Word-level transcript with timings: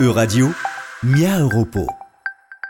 E-Radio, 0.00 0.48
Mia 1.02 1.38
Europo. 1.38 1.86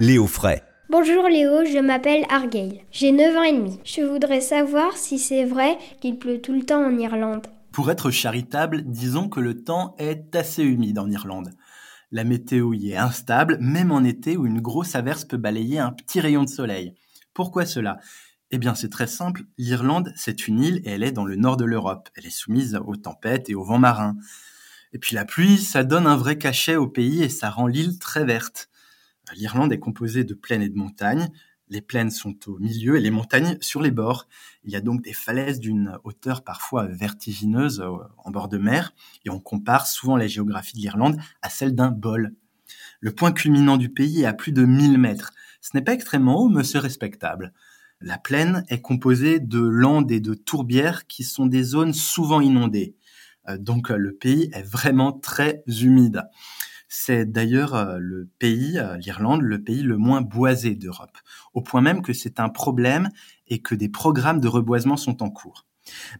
Léo 0.01 0.27
Fray. 0.27 0.61
Bonjour 0.91 1.29
Léo, 1.29 1.65
je 1.65 1.79
m'appelle 1.79 2.25
Argyle. 2.29 2.81
J'ai 2.91 3.13
9 3.13 3.37
ans 3.37 3.43
et 3.45 3.53
demi. 3.53 3.79
Je 3.85 4.03
voudrais 4.03 4.41
savoir 4.41 4.97
si 4.97 5.21
c'est 5.21 5.45
vrai 5.45 5.79
qu'il 6.01 6.19
pleut 6.19 6.41
tout 6.41 6.53
le 6.53 6.65
temps 6.65 6.85
en 6.85 6.99
Irlande. 6.99 7.47
Pour 7.71 7.91
être 7.93 8.11
charitable, 8.11 8.83
disons 8.85 9.29
que 9.29 9.39
le 9.39 9.63
temps 9.63 9.95
est 9.99 10.35
assez 10.35 10.65
humide 10.65 10.99
en 10.99 11.09
Irlande. 11.09 11.53
La 12.11 12.25
météo 12.25 12.75
y 12.75 12.91
est 12.91 12.97
instable, 12.97 13.57
même 13.61 13.93
en 13.93 14.03
été 14.03 14.37
où 14.37 14.45
une 14.45 14.61
grosse 14.61 14.97
averse 14.97 15.25
peut 15.25 15.37
balayer 15.37 15.79
un 15.79 15.93
petit 15.93 16.21
rayon 16.21 16.43
de 16.43 16.51
soleil. 16.51 16.95
Pourquoi 17.35 17.67
cela? 17.67 17.99
Eh 18.51 18.59
bien 18.59 18.75
c'est 18.75 18.91
très 18.91 19.07
simple, 19.07 19.45
l'Irlande 19.57 20.13
c'est 20.17 20.49
une 20.49 20.61
île 20.61 20.83
et 20.85 20.91
elle 20.91 21.05
est 21.05 21.13
dans 21.13 21.25
le 21.25 21.37
nord 21.37 21.57
de 21.57 21.65
l'Europe. 21.65 22.11
Elle 22.17 22.27
est 22.27 22.31
soumise 22.31 22.79
aux 22.85 22.97
tempêtes 22.97 23.49
et 23.49 23.55
aux 23.55 23.65
vents 23.65 23.79
marins. 23.79 24.17
Et 24.93 24.99
puis 24.99 25.15
la 25.15 25.25
pluie, 25.25 25.59
ça 25.59 25.85
donne 25.85 26.07
un 26.07 26.17
vrai 26.17 26.37
cachet 26.37 26.77
au 26.77 26.87
pays 26.87 27.23
et 27.23 27.29
ça 27.29 27.51
rend 27.51 27.67
l'île 27.67 27.99
très 27.99 28.25
verte. 28.25 28.69
L'Irlande 29.35 29.73
est 29.73 29.79
composée 29.79 30.25
de 30.25 30.35
plaines 30.35 30.63
et 30.63 30.69
de 30.69 30.77
montagnes. 30.77 31.31
Les 31.69 31.81
plaines 31.81 32.11
sont 32.11 32.37
au 32.49 32.59
milieu 32.59 32.97
et 32.97 33.01
les 33.01 33.11
montagnes 33.11 33.57
sur 33.63 33.81
les 33.81 33.91
bords. 33.91 34.29
Il 34.65 34.73
y 34.73 34.77
a 34.77 34.83
donc 34.83 35.03
des 35.03 35.15
falaises 35.15 35.59
d'une 35.59 35.99
hauteur 36.05 36.45
parfois 36.45 36.85
vertigineuse 36.85 37.81
euh, 37.81 37.97
en 38.19 38.31
bord 38.31 38.49
de 38.49 38.59
mer 38.59 38.93
et 39.25 39.31
on 39.31 39.41
compare 39.41 39.87
souvent 39.87 40.17
la 40.17 40.27
géographie 40.27 40.75
de 40.75 40.81
l'Irlande 40.81 41.19
à 41.41 41.49
celle 41.49 41.75
d'un 41.75 41.91
bol. 41.91 42.35
Le 43.01 43.15
point 43.15 43.33
culminant 43.33 43.79
du 43.79 43.89
pays 43.89 44.23
est 44.23 44.27
à 44.27 44.35
plus 44.35 44.53
de 44.53 44.65
1000 44.65 44.99
mètres. 44.99 45.33
Ce 45.63 45.71
n'est 45.75 45.83
pas 45.83 45.95
extrêmement 45.95 46.39
haut, 46.43 46.49
mais 46.49 46.65
c'est 46.65 46.79
respectable. 46.79 47.55
La 48.01 48.19
plaine 48.19 48.65
est 48.69 48.83
composée 48.83 49.41
de 49.41 49.61
landes 49.61 50.11
et 50.11 50.21
de 50.21 50.35
tourbières 50.35 51.07
qui 51.07 51.25
sont 51.25 51.47
des 51.47 51.63
zones 51.63 51.95
souvent 51.95 52.41
inondées. 52.41 52.97
Euh, 53.49 53.59
donc 53.59 53.91
euh, 53.91 53.97
le 53.97 54.13
pays 54.13 54.51
est 54.53 54.63
vraiment 54.63 55.13
très 55.13 55.63
humide. 55.67 56.23
C'est 56.89 57.25
d'ailleurs 57.25 57.75
euh, 57.75 57.99
le 57.99 58.29
pays, 58.39 58.79
l'Irlande, 58.99 59.43
le 59.43 59.63
pays 59.63 59.83
le 59.83 59.97
moins 59.97 60.21
boisé 60.21 60.75
d'Europe, 60.75 61.17
au 61.55 61.63
point 61.63 61.81
même 61.81 62.03
que 62.03 62.13
c'est 62.13 62.39
un 62.39 62.49
problème 62.49 63.09
et 63.49 63.61
que 63.61 63.75
des 63.75 63.89
programmes 63.89 64.41
de 64.41 64.49
reboisement 64.49 64.97
sont 64.97 65.23
en 65.23 65.31
cours. 65.31 65.67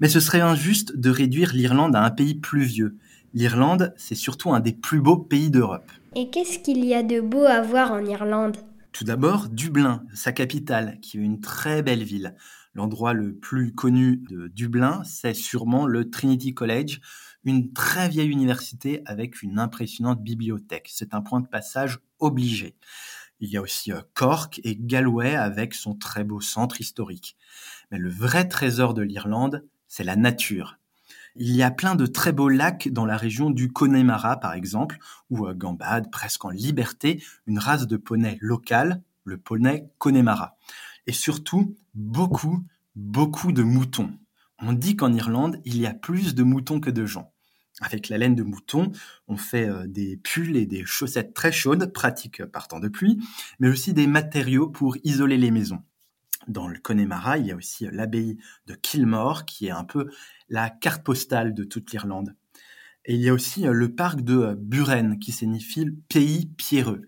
Mais 0.01 0.09
ce 0.09 0.21
serait 0.21 0.41
injuste 0.41 0.97
de 0.97 1.11
réduire 1.11 1.53
l'Irlande 1.53 1.95
à 1.95 2.03
un 2.03 2.11
pays 2.11 2.35
pluvieux. 2.35 2.97
L'Irlande, 3.35 3.95
c'est 3.97 4.15
surtout 4.15 4.53
un 4.53 4.61
des 4.61 4.73
plus 4.73 5.01
beaux 5.01 5.17
pays 5.17 5.51
d'Europe. 5.51 5.91
Et 6.15 6.29
qu'est-ce 6.29 6.59
qu'il 6.59 6.85
y 6.85 6.95
a 6.95 7.03
de 7.03 7.21
beau 7.21 7.45
à 7.45 7.63
voir 7.63 7.93
en 7.93 8.05
Irlande? 8.05 8.57
Tout 8.93 9.05
d'abord, 9.05 9.49
Dublin, 9.49 10.05
sa 10.13 10.33
capitale, 10.33 10.99
qui 11.01 11.17
est 11.17 11.23
une 11.23 11.41
très 11.41 11.83
belle 11.83 12.03
ville. 12.03 12.35
L'endroit 12.75 13.13
le 13.13 13.35
plus 13.35 13.73
connu 13.73 14.17
de 14.17 14.49
Dublin, 14.49 15.03
c'est 15.05 15.35
sûrement 15.35 15.87
le 15.87 16.11
Trinity 16.11 16.55
College, 16.55 17.01
une 17.45 17.73
très 17.73 18.09
vieille 18.09 18.31
université 18.31 19.03
avec 19.05 19.43
une 19.43 19.59
impressionnante 19.59 20.23
bibliothèque. 20.23 20.89
C'est 20.91 21.15
un 21.15 21.21
point 21.21 21.41
de 21.41 21.49
passage 21.49 21.99
obligé. 22.19 22.77
Il 23.41 23.51
y 23.51 23.57
a 23.57 23.63
aussi 23.63 23.93
euh, 23.93 24.01
Cork 24.15 24.61
et 24.65 24.77
Galway 24.77 25.35
avec 25.35 25.75
son 25.75 25.95
très 25.95 26.25
beau 26.25 26.41
centre 26.41 26.81
historique. 26.81 27.37
Mais 27.91 27.99
le 27.99 28.09
vrai 28.09 28.49
trésor 28.49 28.95
de 28.95 29.03
l'Irlande, 29.03 29.67
c'est 29.89 30.05
la 30.05 30.17
nature. 30.17 30.79
Il 31.35 31.55
y 31.55 31.63
a 31.63 31.71
plein 31.71 31.95
de 31.95 32.07
très 32.07 32.33
beaux 32.33 32.49
lacs 32.49 32.89
dans 32.89 33.05
la 33.05 33.17
région 33.17 33.51
du 33.51 33.73
Connemara, 33.73 34.39
par 34.39 34.55
exemple, 34.55 34.99
où 35.29 35.47
euh, 35.47 35.55
gambade 35.55 36.11
presque 36.11 36.45
en 36.45 36.51
liberté 36.51 37.23
une 37.47 37.59
race 37.59 37.87
de 37.87 37.97
poney 37.97 38.39
locale, 38.41 39.03
le 39.25 39.37
poney 39.39 39.91
Connemara 39.99 40.57
et 41.07 41.13
surtout 41.13 41.77
beaucoup, 41.95 42.65
beaucoup 42.95 43.53
de 43.53 43.63
moutons. 43.63 44.13
On 44.59 44.73
dit 44.73 44.97
qu'en 44.97 45.13
Irlande, 45.13 45.61
il 45.65 45.79
y 45.79 45.87
a 45.87 45.95
plus 45.95 46.35
de 46.35 46.43
moutons 46.43 46.81
que 46.81 46.91
de 46.91 47.05
gens. 47.05 47.33
Avec 47.81 48.09
la 48.09 48.19
laine 48.19 48.35
de 48.35 48.43
mouton, 48.43 48.93
on 49.29 49.37
fait 49.37 49.69
euh, 49.69 49.87
des 49.87 50.17
pulls 50.19 50.57
et 50.57 50.67
des 50.67 50.85
chaussettes 50.85 51.35
très 51.35 51.53
chaudes, 51.53 51.93
pratiques 51.93 52.45
par 52.45 52.69
temps 52.69 52.81
de 52.81 52.89
pluie, 52.89 53.19
mais 53.59 53.69
aussi 53.69 53.93
des 53.93 54.07
matériaux 54.07 54.69
pour 54.69 54.97
isoler 55.05 55.39
les 55.39 55.51
maisons. 55.51 55.83
Dans 56.49 56.69
le 56.69 56.79
Connemara, 56.79 57.39
il 57.39 57.47
y 57.47 57.53
a 57.53 57.57
aussi 57.57 57.87
l'abbaye 57.91 58.37
de 58.67 58.75
Kilmore, 58.75 59.47
qui 59.47 59.67
est 59.67 59.73
un 59.73 59.85
peu 59.85 60.09
la 60.49 60.71
carte 60.71 61.03
postale 61.03 61.55
de 61.55 61.65
toute 61.65 61.93
l'Irlande. 61.93 62.35
Et 63.05 63.15
il 63.15 63.21
y 63.21 63.29
a 63.29 63.35
aussi 63.35 63.67
euh, 63.67 63.73
le 63.73 63.95
parc 63.95 64.21
de 64.21 64.39
euh, 64.39 64.55
Buren, 64.57 65.19
qui 65.19 65.33
signifie 65.33 65.91
pays 66.09 66.47
pierreux 66.57 67.03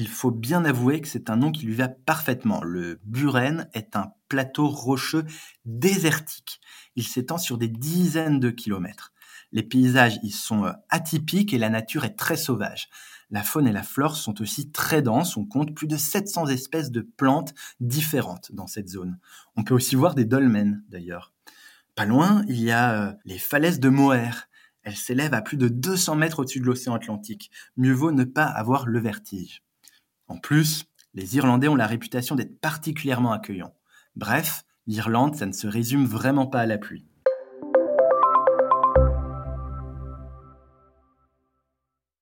il 0.00 0.08
faut 0.08 0.30
bien 0.30 0.64
avouer 0.64 1.02
que 1.02 1.08
c'est 1.08 1.28
un 1.28 1.36
nom 1.36 1.52
qui 1.52 1.66
lui 1.66 1.74
va 1.74 1.88
parfaitement. 1.88 2.62
Le 2.62 2.98
Buren 3.04 3.68
est 3.74 3.96
un 3.96 4.14
plateau 4.28 4.66
rocheux 4.66 5.26
désertique. 5.66 6.58
Il 6.96 7.06
s'étend 7.06 7.36
sur 7.36 7.58
des 7.58 7.68
dizaines 7.68 8.40
de 8.40 8.48
kilomètres. 8.48 9.12
Les 9.52 9.62
paysages 9.62 10.18
y 10.22 10.30
sont 10.30 10.64
euh, 10.64 10.72
atypiques 10.88 11.52
et 11.52 11.58
la 11.58 11.68
nature 11.68 12.06
est 12.06 12.14
très 12.16 12.38
sauvage. 12.38 12.88
La 13.30 13.42
faune 13.42 13.66
et 13.66 13.72
la 13.72 13.82
flore 13.82 14.16
sont 14.16 14.40
aussi 14.40 14.70
très 14.70 15.02
denses. 15.02 15.36
On 15.36 15.44
compte 15.44 15.74
plus 15.74 15.86
de 15.86 15.98
700 15.98 16.46
espèces 16.46 16.90
de 16.90 17.02
plantes 17.02 17.52
différentes 17.80 18.52
dans 18.52 18.66
cette 18.66 18.88
zone. 18.88 19.18
On 19.54 19.64
peut 19.64 19.74
aussi 19.74 19.96
voir 19.96 20.14
des 20.14 20.24
dolmens 20.24 20.80
d'ailleurs. 20.88 21.34
Pas 21.94 22.06
loin, 22.06 22.42
il 22.48 22.60
y 22.60 22.70
a 22.70 22.92
euh, 22.94 23.12
les 23.26 23.38
falaises 23.38 23.80
de 23.80 23.90
Moher. 23.90 24.48
Elles 24.82 24.96
s'élèvent 24.96 25.34
à 25.34 25.42
plus 25.42 25.58
de 25.58 25.68
200 25.68 26.16
mètres 26.16 26.38
au-dessus 26.38 26.60
de 26.60 26.64
l'océan 26.64 26.94
Atlantique. 26.94 27.50
Mieux 27.76 27.92
vaut 27.92 28.12
ne 28.12 28.24
pas 28.24 28.46
avoir 28.46 28.86
le 28.86 28.98
vertige. 28.98 29.62
En 30.30 30.38
plus, 30.38 30.84
les 31.12 31.36
Irlandais 31.36 31.66
ont 31.66 31.74
la 31.74 31.88
réputation 31.88 32.36
d'être 32.36 32.60
particulièrement 32.60 33.32
accueillants. 33.32 33.74
Bref, 34.14 34.62
l'Irlande, 34.86 35.34
ça 35.34 35.44
ne 35.44 35.52
se 35.52 35.66
résume 35.66 36.04
vraiment 36.04 36.46
pas 36.46 36.60
à 36.60 36.66
la 36.66 36.78
pluie. 36.78 37.09